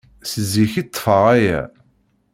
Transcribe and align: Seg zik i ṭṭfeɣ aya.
Seg 0.31 0.45
zik 0.51 0.73
i 0.81 0.83
ṭṭfeɣ 0.87 1.23
aya. 1.35 1.61